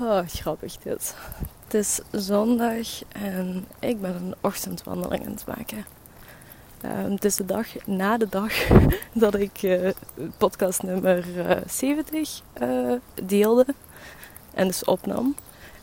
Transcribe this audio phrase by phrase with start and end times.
[0.00, 1.14] Oh, grappig dit.
[1.64, 5.84] Het is zondag en ik ben een ochtendwandeling aan het maken.
[6.84, 8.52] Um, het is de dag na de dag
[9.12, 9.90] dat ik uh,
[10.36, 13.66] podcast nummer uh, 70 uh, deelde
[14.54, 15.34] en dus opnam.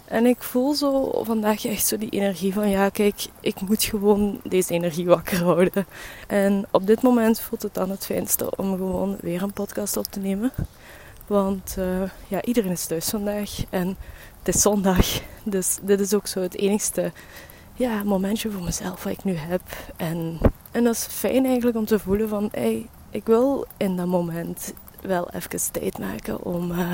[0.05, 4.39] En ik voel zo vandaag echt zo die energie van ja, kijk, ik moet gewoon
[4.43, 5.86] deze energie wakker houden.
[6.28, 10.05] En op dit moment voelt het dan het fijnste om gewoon weer een podcast op
[10.05, 10.52] te nemen.
[11.32, 13.97] Want uh, ja, iedereen is thuis vandaag en
[14.43, 15.21] het is zondag.
[15.43, 17.11] Dus dit is ook zo het enigste
[17.74, 19.61] ja, momentje voor mezelf wat ik nu heb.
[19.96, 20.39] En,
[20.71, 24.74] en dat is fijn eigenlijk om te voelen van hey, ik wil in dat moment
[25.02, 26.93] wel even tijd maken om uh,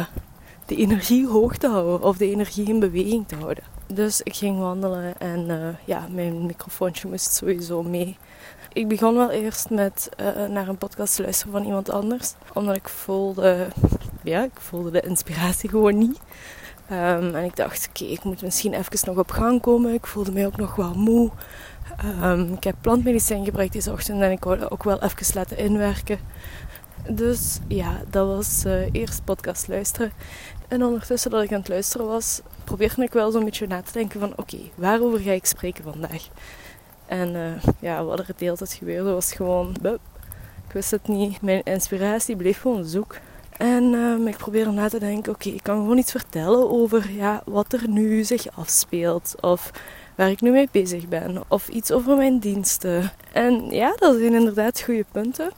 [0.65, 3.63] de energie hoog te houden of de energie in beweging te houden.
[3.93, 8.17] Dus ik ging wandelen en uh, ja, mijn microfoontje moest sowieso mee.
[8.73, 10.09] Ik begon wel eerst met
[10.49, 13.67] naar een podcast te luisteren van iemand anders, omdat ik voelde,
[14.27, 16.19] ja, ik voelde de inspiratie gewoon niet.
[16.91, 19.93] Um, en ik dacht, oké, ik moet misschien even nog op gang komen.
[19.93, 21.31] Ik voelde mij ook nog wel moe.
[22.23, 26.19] Um, ik heb plantmedicijn gebruikt deze ochtend en ik wilde ook wel even laten inwerken.
[27.09, 30.11] Dus ja, dat was uh, eerst podcast luisteren.
[30.67, 33.93] En ondertussen dat ik aan het luisteren was, probeerde ik wel zo'n beetje na te
[33.93, 34.33] denken van...
[34.35, 36.27] Oké, waarover ga ik spreken vandaag?
[37.05, 39.75] En uh, ja, wat er de hele tijd gebeurde was gewoon...
[39.81, 39.99] Bup.
[40.67, 41.41] Ik wist het niet.
[41.41, 43.15] Mijn inspiratie bleef gewoon zoek.
[43.57, 47.41] En um, ik probeerde na te denken, oké, ik kan gewoon iets vertellen over ja,
[47.45, 49.35] wat er nu zich afspeelt.
[49.41, 49.71] Of
[50.15, 51.43] waar ik nu mee bezig ben.
[51.47, 53.11] Of iets over mijn diensten.
[53.33, 55.51] En ja, dat zijn inderdaad goede punten.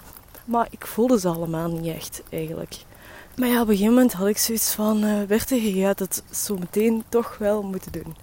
[0.45, 2.75] Maar ik voelde ze allemaal niet echt, eigenlijk.
[3.36, 5.03] Maar ja, op een gegeven moment had ik zoiets van...
[5.03, 8.16] Uh, Berthe, je gaat het zo meteen toch wel moeten doen.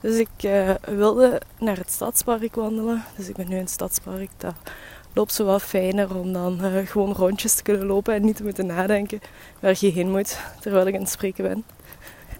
[0.00, 3.04] Dus ik uh, wilde naar het stadspark wandelen.
[3.16, 4.30] Dus ik ben nu in het stadspark.
[4.36, 4.54] Dat
[5.18, 8.42] loopt zo wat fijner om dan uh, gewoon rondjes te kunnen lopen en niet te
[8.42, 9.20] moeten nadenken
[9.60, 11.64] waar je heen moet terwijl ik aan het spreken ben.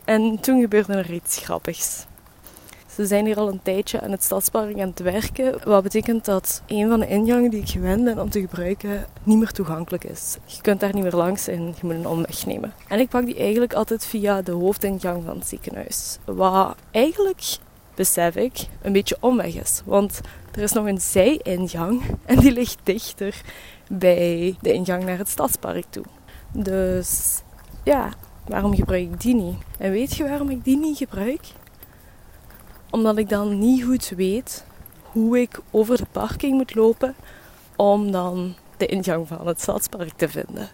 [0.04, 2.06] En toen gebeurde er iets grappigs.
[2.94, 5.60] Ze zijn hier al een tijdje aan het stadspark aan het werken.
[5.64, 9.38] Wat betekent dat een van de ingangen die ik gewend ben om te gebruiken niet
[9.38, 10.36] meer toegankelijk is.
[10.44, 12.72] Je kunt daar niet meer langs en je moet een omweg nemen.
[12.88, 16.18] En ik pak die eigenlijk altijd via de hoofdingang van het ziekenhuis.
[16.24, 17.42] Wat eigenlijk,
[17.98, 19.82] besef ik, een beetje omweg is.
[19.84, 20.20] Want
[20.52, 23.42] er is nog een zijingang en die ligt dichter
[23.88, 26.04] bij de ingang naar het stadspark toe.
[26.52, 27.40] Dus
[27.84, 28.08] ja,
[28.46, 29.56] waarom gebruik ik die niet?
[29.78, 31.40] En weet je waarom ik die niet gebruik?
[32.90, 34.64] Omdat ik dan niet goed weet
[35.02, 37.14] hoe ik over de parking moet lopen
[37.76, 40.68] om dan de ingang van het stadspark te vinden.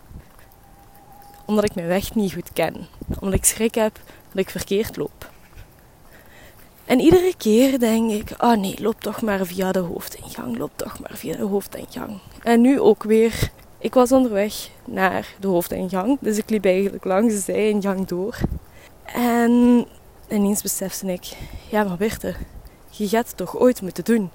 [1.44, 2.86] Omdat ik mijn weg niet goed ken.
[3.20, 5.32] Omdat ik schrik heb dat ik verkeerd loop.
[6.86, 10.98] En iedere keer denk ik, oh nee, loop toch maar via de hoofdingang, loop toch
[11.00, 12.18] maar via de hoofdingang.
[12.42, 17.34] En nu ook weer, ik was onderweg naar de hoofdingang, dus ik liep eigenlijk langs
[17.34, 18.38] de zijingang door.
[19.04, 19.86] En
[20.28, 21.36] ineens besefte ik,
[21.70, 22.34] ja maar Berthe,
[22.90, 24.30] je gaat het toch ooit moeten doen.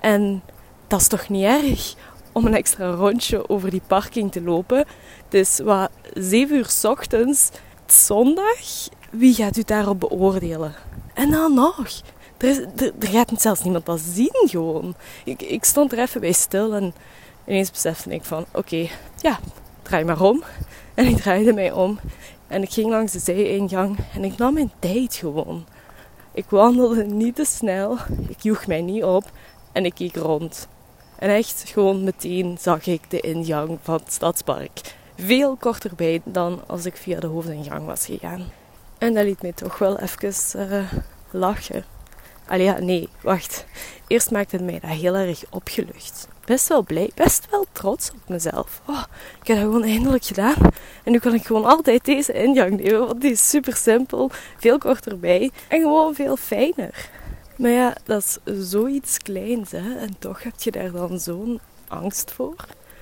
[0.00, 0.42] En
[0.86, 1.94] dat is toch niet erg
[2.32, 4.78] om een extra rondje over die parking te lopen.
[5.24, 7.50] Het is wat 7 uur s ochtends,
[7.86, 8.88] zondag.
[9.10, 10.74] Wie gaat u daarop beoordelen?
[11.14, 11.86] En dan nog.
[12.36, 14.94] Er, is, er, gaat zelfs niemand dat zien gewoon.
[15.24, 16.94] Ik, ik stond er even bij stil en
[17.46, 18.44] ineens besefte ik van...
[18.52, 19.38] Oké, ja,
[19.82, 20.42] draai maar om.
[20.94, 21.98] En ik draaide mij om.
[22.46, 25.66] En ik ging langs de zijingang en ik nam mijn tijd gewoon.
[26.32, 27.96] Ik wandelde niet te snel.
[28.28, 29.24] Ik joeg mij niet op.
[29.72, 30.68] En ik keek rond.
[31.18, 34.80] En echt gewoon meteen zag ik de ingang van het stadspark.
[35.16, 38.44] Veel korter bij dan als ik via de hoofdingang was gegaan.
[39.04, 40.92] En dat liet mij toch wel even uh,
[41.30, 41.84] lachen.
[42.46, 43.64] Allee, ja, nee, wacht.
[44.06, 46.28] Eerst maakte het mij dat heel erg opgelucht.
[46.44, 48.82] Best wel blij, best wel trots op mezelf.
[48.86, 49.02] Oh,
[49.40, 50.56] ik heb dat gewoon eindelijk gedaan.
[51.04, 54.78] En nu kan ik gewoon altijd deze ingang nemen, want die is super simpel, veel
[54.78, 57.08] korter bij en gewoon veel fijner.
[57.56, 59.96] Maar ja, dat is zoiets kleins, hè.
[59.98, 62.54] En toch heb je daar dan zo'n angst voor.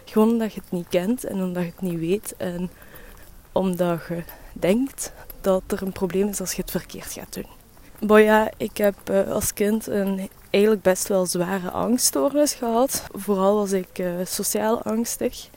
[0.05, 2.35] Gewoon omdat je het niet kent en omdat je het niet weet.
[2.37, 2.71] En
[3.53, 5.13] omdat je denkt
[5.45, 7.47] dat er een probleem is als je het verkeerd gaat doen.
[8.01, 13.05] Boy, ja, ik heb uh, als kind een eigenlijk best wel zware angststoornis gehad.
[13.13, 15.49] Vooral was ik uh, sociaal angstig.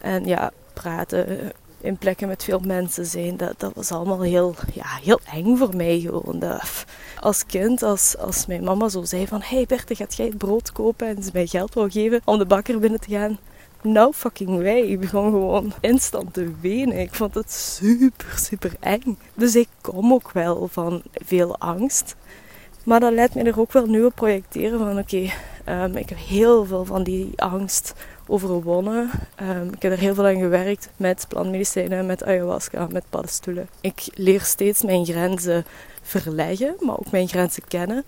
[0.00, 4.98] En ja, praten in plekken met veel mensen zijn, dat, dat was allemaal heel, ja,
[5.02, 6.60] heel eng voor mij gewoon.
[7.20, 9.40] Als kind, als, als mijn mama zo zei van...
[9.42, 11.06] Hey Berthe, gaat jij het brood kopen?
[11.06, 13.38] En ze mij geld wou geven om de bakker binnen te gaan
[13.82, 14.80] nou fucking wij.
[14.80, 16.98] Ik begon gewoon instant te wenen.
[16.98, 19.18] Ik vond het super, super eng.
[19.34, 22.16] Dus ik kom ook wel van veel angst.
[22.84, 25.30] Maar dat leidt me er ook wel nu op projecteren van oké,
[25.68, 27.94] um, ik heb heel veel van die angst
[28.26, 29.10] overwonnen.
[29.34, 33.68] Ehm, ik heb er heel veel aan gewerkt met plantmedicijnen, met ayahuasca, met paddenstoelen.
[33.80, 35.64] Ik leer steeds mijn grenzen
[36.02, 38.04] verleggen, maar ook mijn grenzen kennen.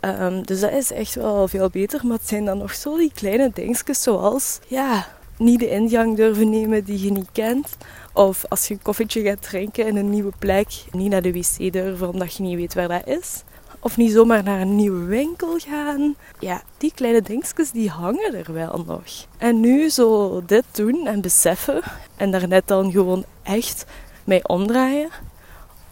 [0.00, 2.00] Ehm, dus dat is echt wel veel beter.
[2.06, 4.58] Maar het zijn dan nog zo die kleine dingetjes zoals...
[4.66, 5.06] Ja,
[5.38, 7.76] niet de ingang durven nemen die je niet kent.
[8.12, 11.72] Of als je een koffietje gaat drinken in een nieuwe plek, niet naar de wc
[11.72, 13.42] durven omdat je niet weet waar dat is.
[13.78, 16.14] Of niet zomaar naar een nieuwe winkel gaan.
[16.38, 19.02] Ja, die kleine dingetjes die hangen er wel nog.
[19.38, 21.82] En nu zo dit doen en beseffen
[22.16, 23.84] en daarnet dan gewoon echt
[24.24, 25.10] mij omdraaien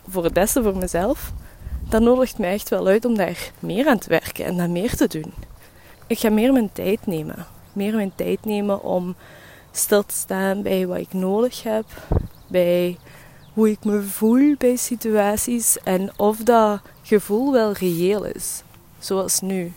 [0.08, 1.32] voor het beste voor mezelf,
[1.88, 4.96] dat nodigt mij echt wel uit om daar meer aan te werken en daar meer
[4.96, 5.32] te doen.
[6.06, 7.46] Ik ga meer mijn tijd nemen.
[7.72, 9.14] Meer mijn tijd nemen om
[9.70, 11.84] stil te staan bij wat ik nodig heb,
[12.46, 12.98] bij
[13.52, 18.62] hoe ik me voel bij situaties en of dat gevoel wel reëel is.
[18.98, 19.72] Zoals nu.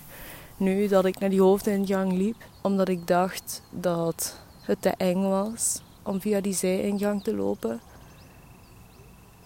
[0.57, 5.81] Nu dat ik naar die hoofdingang liep, omdat ik dacht dat het te eng was
[6.03, 7.81] om via die zijingang te lopen.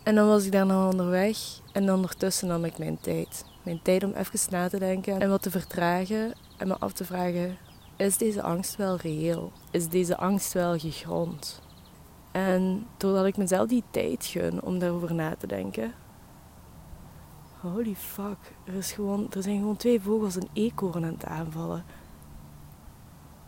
[0.04, 1.38] En dan was ik daarna onderweg
[1.72, 3.46] en ondertussen nam ik mijn tijd.
[3.64, 7.06] Mijn tijd om even na te denken en wat te vertragen en me af te
[7.06, 7.58] vragen:
[7.96, 9.52] is deze angst wel reëel?
[9.72, 11.62] Is deze angst wel gegrond?
[12.32, 15.94] En doordat ik mezelf die tijd gun om daarover na te denken.
[17.60, 21.84] Holy fuck, er, is gewoon, er zijn gewoon twee vogels een eekhoorn aan het aanvallen.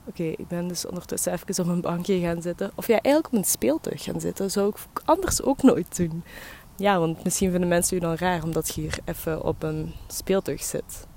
[0.07, 2.71] Oké, ik ben dus ondertussen even op een bankje gaan zitten.
[2.75, 4.51] Of ja, eigenlijk op een speeltuig gaan zitten.
[4.51, 6.23] zou ik anders ook nooit doen.
[6.77, 10.63] Ja, want misschien vinden mensen u dan raar omdat je hier even op een speeltuig
[10.63, 11.07] zit.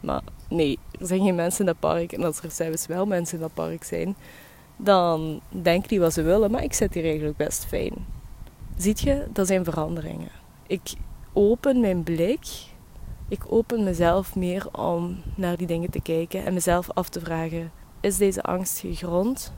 [0.00, 2.12] Maar nee, er zijn geen mensen in dat park.
[2.12, 4.16] En als er zelfs wel mensen in dat park zijn,
[4.76, 6.50] dan denken die wat ze willen.
[6.50, 7.94] Maar ik zit hier eigenlijk best fijn.
[8.76, 10.30] Ziet je, dat zijn veranderingen.
[10.66, 10.92] Ik
[11.32, 12.46] open mijn blik.
[13.28, 17.72] Ik open mezelf meer om naar die dingen te kijken en mezelf af te vragen:
[18.02, 19.52] is deze angst gegrond?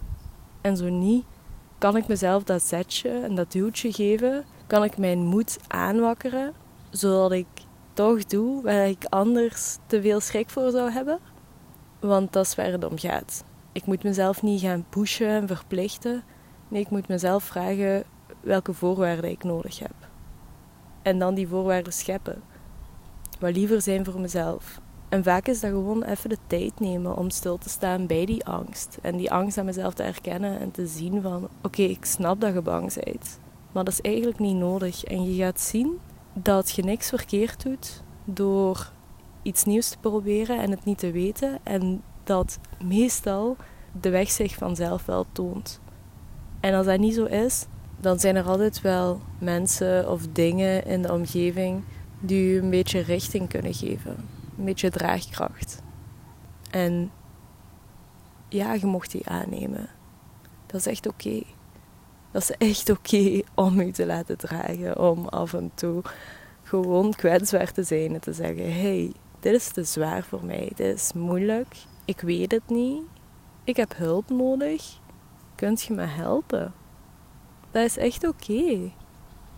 [0.61, 1.25] En zo niet,
[1.79, 4.44] kan ik mezelf dat zetje en dat duwtje geven?
[4.67, 6.52] Kan ik mijn moed aanwakkeren,
[6.91, 7.46] zodat ik
[7.93, 11.19] toch doe waar ik anders te veel schrik voor zou hebben?
[12.00, 13.44] Want dat is waar het om gaat.
[13.73, 16.23] Ik moet mezelf niet gaan pushen en verplichten.
[16.69, 18.05] Nee, ik moet mezelf vragen
[18.40, 19.94] welke voorwaarden ik nodig heb.
[21.02, 22.43] En dan die voorwaarden scheppen.
[23.40, 24.81] Wat liever zijn voor mezelf.
[25.14, 28.44] En vaak is dat gewoon even de tijd nemen om stil te staan bij die
[28.44, 28.99] angst.
[29.02, 31.49] En die angst aan mezelf te erkennen en te zien van...
[31.62, 33.38] Oké, ik snap dat je bang bent.
[33.72, 35.05] Maar dat is eigenlijk niet nodig.
[35.05, 35.99] En je gaat zien
[36.32, 38.90] dat je niks verkeerd doet door
[39.43, 41.58] iets nieuws te proberen en het niet te weten.
[41.62, 43.56] En dat meestal
[44.00, 45.81] de weg zich vanzelf wel toont.
[46.61, 47.66] En als dat niet zo is,
[48.00, 51.82] dan zijn er altijd wel mensen of dingen in de omgeving
[52.20, 54.34] die je een beetje richting kunnen geven.
[54.59, 55.83] Een beetje draagkracht.
[56.71, 57.11] En
[58.49, 59.89] ja, je mocht die aannemen.
[60.67, 61.43] Dat is echt oké.
[62.31, 64.99] Dat is echt oké om u te laten dragen.
[64.99, 66.03] Om af en toe
[66.62, 70.73] gewoon kwetsbaar te zijn en te zeggen: hey, dit is te zwaar voor mij.
[70.75, 71.77] Dit is moeilijk.
[72.05, 73.03] Ik weet het niet.
[73.65, 75.00] Ik heb hulp nodig.
[75.55, 76.75] Kunt je me helpen?
[77.71, 78.93] Dat is echt oké.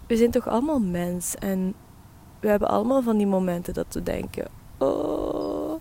[0.06, 1.75] We zijn toch allemaal mens en
[2.40, 5.81] we hebben allemaal van die momenten dat we denken: oh.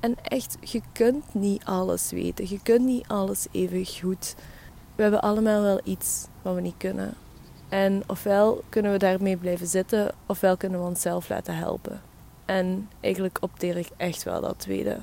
[0.00, 2.48] En echt, je kunt niet alles weten.
[2.48, 4.34] Je kunt niet alles even goed.
[4.94, 7.14] We hebben allemaal wel iets wat we niet kunnen.
[7.68, 12.00] En ofwel kunnen we daarmee blijven zitten, ofwel kunnen we onszelf laten helpen.
[12.44, 14.98] En eigenlijk opteer ik echt wel dat tweede.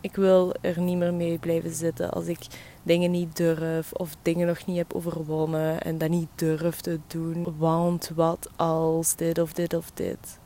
[0.00, 2.46] Ik wil er niet meer mee blijven zitten als ik
[2.82, 7.54] dingen niet durf of dingen nog niet heb overwonnen en dat niet durf te doen.
[7.58, 10.38] Want wat als dit of dit of dit.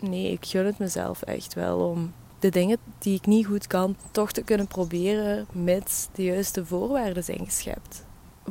[0.00, 3.96] Nee, ik gun het mezelf echt wel om de dingen die ik niet goed kan
[4.10, 8.04] toch te kunnen proberen mits de juiste voorwaarden zijn geschept.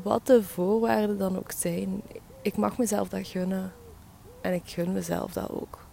[0.04, 2.02] Wat de voorwaarden dan ook zijn,
[2.42, 3.74] ik mag mezelf dat gunnen.
[4.42, 5.86] En ik gun mezelf dat ook.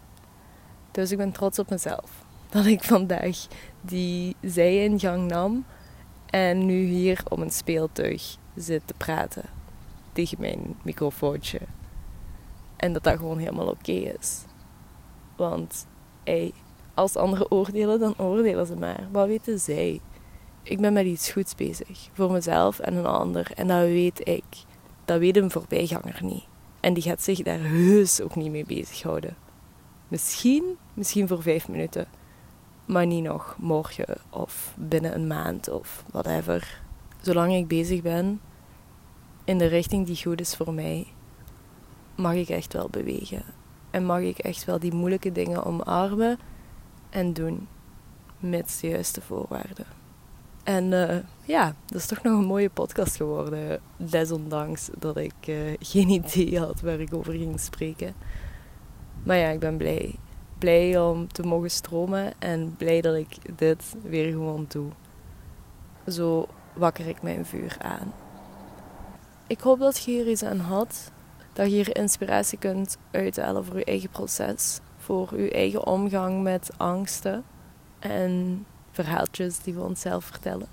[0.91, 2.25] Dus ik ben trots op mezelf.
[2.51, 3.47] Dat ik vandaag
[3.81, 5.65] die zijingang nam
[6.27, 9.45] en nu hier om een speeltuig zit te praten
[10.13, 11.61] tegen mijn microfoontje.
[12.77, 14.45] En dat dat gewoon helemaal oké is.
[15.37, 15.87] Want
[16.95, 19.09] als anderen oordelen, dan oordelen ze maar.
[19.13, 20.01] Wat weten zij?
[20.63, 22.09] Ik ben met iets goeds bezig.
[22.13, 23.51] Voor mezelf en een ander.
[23.55, 24.45] En dat weet ik.
[25.05, 26.45] Dat weet een voorbijganger niet.
[26.81, 29.37] En die gaat zich daar heus ook niet mee bezighouden.
[30.09, 32.07] Misschien, misschien voor vijf minuten.
[32.85, 36.83] Maar niet nog morgen of binnen een maand of whatever.
[37.21, 38.41] Zolang ik bezig ben
[39.47, 41.07] in de richting die goed is voor mij,
[42.15, 43.45] mag ik echt wel bewegen.
[43.97, 46.39] En mag ik echt wel die moeilijke dingen omarmen
[47.11, 47.69] en doen
[48.39, 49.87] met de juiste voorwaarden.
[50.63, 53.81] En uh, ja, dat is toch nog een mooie podcast geworden.
[53.97, 58.15] Desondanks dat ik uh, geen idee had waar ik over ging spreken.
[59.23, 60.15] Maar ja, ik ben blij.
[60.59, 64.91] Blij om te mogen stromen en blij dat ik dit weer gewoon doe.
[66.09, 68.13] Zo wakker ik mijn vuur aan.
[69.47, 71.15] Ik hoop dat je hier iets aan had.
[71.57, 74.81] Dat je hier inspiratie kunt uithalen voor je eigen proces.
[74.97, 77.45] Voor je eigen omgang met angsten.
[77.99, 80.69] En verhaaltjes die we onszelf vertellen.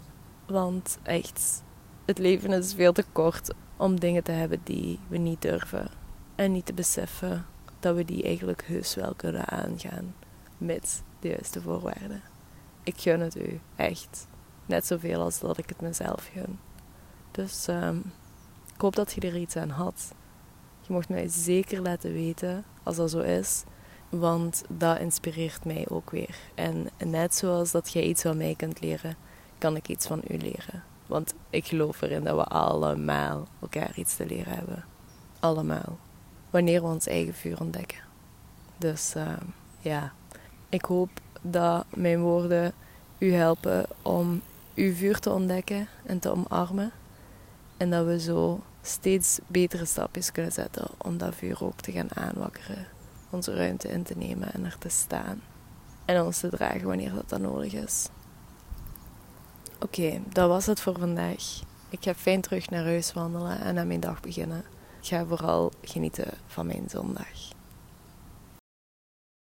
[0.46, 1.64] Want echt,
[2.06, 5.88] het leven is veel te kort om dingen te hebben die we niet durven.
[6.36, 7.46] En niet te beseffen
[7.80, 10.16] dat we die eigenlijk heus wel kunnen aangaan.
[10.58, 12.22] Met de juiste voorwaarden.
[12.84, 14.28] Ik gun het u, echt.
[14.66, 16.60] Net zoveel als dat ik het mezelf gun.
[17.32, 18.12] Dus um,
[18.76, 20.14] ik hoop dat je er iets aan had.
[20.88, 23.64] Je mocht mij zeker laten weten als dat zo is.
[24.10, 26.36] Want dat inspireert mij ook weer.
[26.56, 29.16] En net zoals dat jij iets van mij kunt leren,
[29.58, 30.84] kan ik iets van u leren.
[31.06, 34.86] Want ik geloof erin dat we allemaal elkaar iets te leren hebben.
[35.40, 35.98] Allemaal.
[36.50, 38.00] Wanneer we ons eigen vuur ontdekken.
[38.78, 39.38] Dus uh,
[39.80, 40.14] ja,
[40.70, 41.10] ik hoop
[41.42, 42.74] dat mijn woorden
[43.18, 44.42] u helpen om
[44.76, 46.92] uw vuur te ontdekken en te omarmen.
[47.78, 52.16] En dat we zo steeds betere stapjes kunnen zetten om dat vuur ook te gaan
[52.16, 52.88] aanwakkeren.
[53.30, 55.42] Onze ruimte in te nemen en er te staan.
[56.06, 58.08] En ons te dragen wanneer dat dan nodig is.
[59.80, 61.62] Oké, dat was het voor vandaag.
[61.90, 64.64] Ik ga fijn terug naar huis wandelen en aan mijn dag beginnen.
[65.02, 67.52] Ik ga vooral genieten van mijn zondag.